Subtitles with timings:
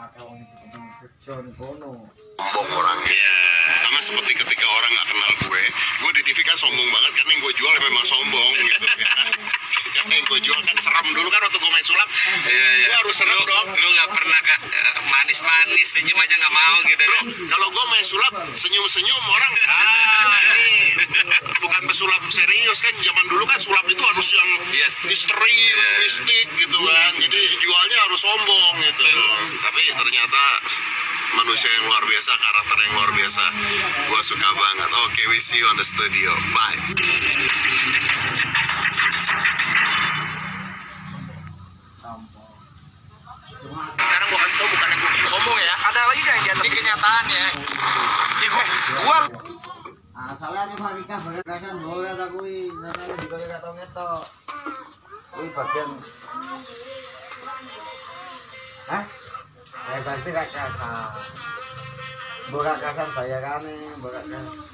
[0.00, 2.08] pakai wong kerja kono.
[2.72, 3.32] orangnya
[3.76, 5.62] sama seperti ketika orang nggak kenal gue
[6.00, 9.26] gue di TV kan sombong banget karena yang gue jual memang sombong gitu kan
[10.00, 12.08] karena yang gue jual kan serem dulu kan waktu gue main sulap
[12.48, 12.86] Iya, iya.
[12.88, 16.76] gue harus serem lu, dong Lu nggak pernah Kak, eh, manis-manis senyum aja nggak mau
[16.88, 17.02] gitu.
[17.04, 17.20] bro
[17.52, 21.04] kalau gue main sulap senyum-senyum orang ah ini
[21.60, 25.04] bukan pesulap serius kan zaman dulu kan sulap itu harus yang Yes.
[25.12, 25.58] misteri
[26.00, 26.99] mistik gitu kan
[28.20, 29.08] sombong gitu
[29.64, 30.42] tapi ternyata
[31.40, 33.44] manusia yang luar biasa karakter yang luar biasa
[34.12, 36.78] gue suka banget oke we see you on the studio bye.
[44.00, 45.74] Sekarang gua kasih tau bukan yang gua sombong ya.
[45.78, 46.58] Ada lagi gak yang?
[46.60, 47.46] Ini kenyataan ya.
[49.04, 49.20] Gua
[50.20, 54.10] Asalnya nih Farika bagian kasan boleh tak kui, nanti juga ya kata ngeto.
[55.32, 55.88] Kui bagian.
[58.90, 59.06] Hah?
[59.86, 61.10] Ya pasti kak kasan.
[62.50, 64.70] Buka kasan bayarannya, buka kasan.